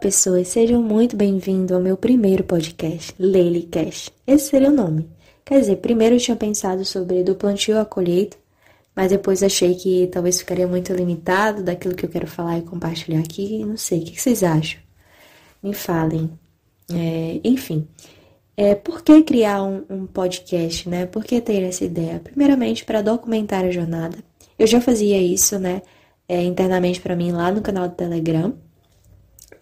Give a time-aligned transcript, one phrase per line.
[0.00, 4.10] pessoas, sejam muito bem-vindos ao meu primeiro podcast, Lely Cash.
[4.26, 5.06] Esse seria o nome.
[5.44, 8.34] Quer dizer, primeiro eu tinha pensado sobre do plantio à colheita,
[8.96, 13.20] mas depois achei que talvez ficaria muito limitado daquilo que eu quero falar e compartilhar
[13.20, 13.62] aqui.
[13.62, 14.80] Não sei, o que vocês acham?
[15.62, 16.30] Me falem.
[16.90, 17.86] É, enfim,
[18.56, 21.04] é, por que criar um, um, podcast, né?
[21.04, 22.20] Por que ter essa ideia?
[22.20, 24.16] Primeiramente, para documentar a jornada.
[24.58, 25.82] Eu já fazia isso, né?
[26.26, 28.54] É, internamente para mim lá no canal do Telegram.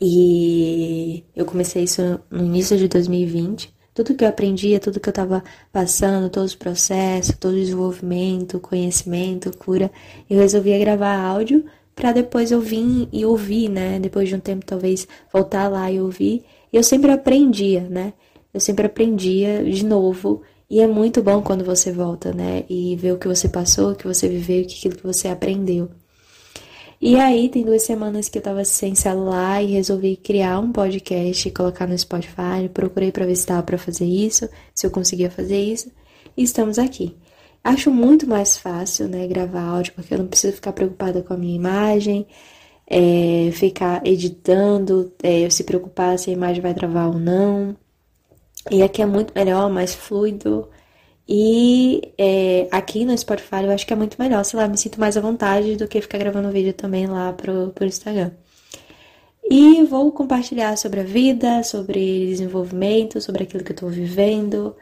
[0.00, 3.74] E eu comecei isso no início de 2020.
[3.94, 8.60] Tudo que eu aprendia, tudo que eu estava passando, todos os processos, todo o desenvolvimento,
[8.60, 9.90] conhecimento, cura,
[10.30, 11.64] eu resolvia gravar áudio
[11.98, 13.98] para depois eu vir e ouvir, né?
[13.98, 16.44] Depois de um tempo, talvez voltar lá e ouvir.
[16.72, 18.12] E eu sempre aprendia, né?
[18.54, 20.42] Eu sempre aprendia de novo.
[20.70, 22.64] E é muito bom quando você volta, né?
[22.68, 25.90] E ver o que você passou, o que você viveu, aquilo que você aprendeu.
[27.00, 31.46] E aí, tem duas semanas que eu tava sem celular e resolvi criar um podcast
[31.48, 32.68] e colocar no Spotify.
[32.74, 35.92] Procurei pra ver se dava pra fazer isso, se eu conseguia fazer isso.
[36.36, 37.16] E estamos aqui.
[37.62, 41.36] Acho muito mais fácil, né, gravar áudio, porque eu não preciso ficar preocupada com a
[41.36, 42.26] minha imagem,
[42.86, 47.76] é, ficar editando, é, se preocupar se a imagem vai travar ou não.
[48.70, 50.68] E aqui é muito melhor, mais fluido.
[51.28, 54.98] E é, aqui no Spotify eu acho que é muito melhor, sei lá, me sinto
[54.98, 58.30] mais à vontade do que ficar gravando vídeo também lá pro, pro Instagram.
[59.50, 64.74] E vou compartilhar sobre a vida, sobre desenvolvimento, sobre aquilo que eu tô vivendo,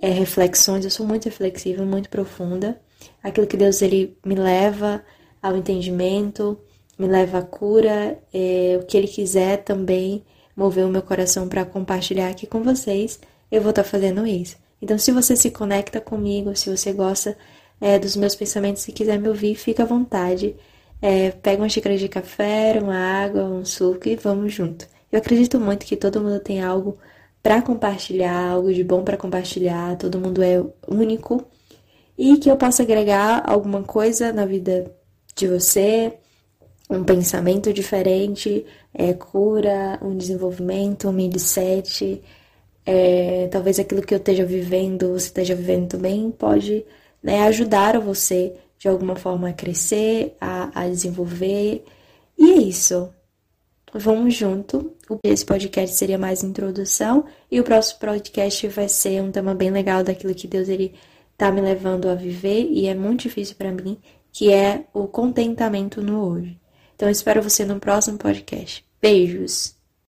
[0.00, 0.84] é, reflexões.
[0.84, 2.80] Eu sou muito reflexiva, muito profunda.
[3.22, 5.02] Aquilo que Deus ele me leva
[5.42, 6.58] ao entendimento,
[6.98, 10.22] me leva à cura, é, o que Ele quiser também
[10.56, 13.18] mover o meu coração para compartilhar aqui com vocês,
[13.50, 14.56] eu vou estar tá fazendo isso.
[14.80, 17.36] Então, se você se conecta comigo, se você gosta
[17.80, 20.56] é, dos meus pensamentos e quiser me ouvir, fica à vontade.
[21.02, 24.86] É, pega uma xícara de café, uma água, um suco e vamos junto.
[25.10, 26.98] Eu acredito muito que todo mundo tem algo
[27.42, 31.46] para compartilhar, algo de bom para compartilhar, todo mundo é único
[32.18, 34.94] e que eu possa agregar alguma coisa na vida
[35.34, 36.18] de você,
[36.90, 42.22] um pensamento diferente, é, cura, um desenvolvimento, um mindset,
[42.92, 46.84] é, talvez aquilo que eu esteja vivendo, você esteja vivendo também, pode
[47.22, 51.84] né, ajudar você de alguma forma a crescer, a, a desenvolver.
[52.36, 53.08] E é isso.
[53.94, 54.92] Vamos junto.
[55.22, 60.02] Esse podcast seria mais introdução e o próximo podcast vai ser um tema bem legal
[60.02, 60.94] daquilo que Deus ele
[61.38, 63.98] tá me levando a viver e é muito difícil para mim,
[64.32, 66.58] que é o contentamento no hoje.
[66.96, 68.84] Então espero você no próximo podcast.
[69.00, 69.79] Beijos.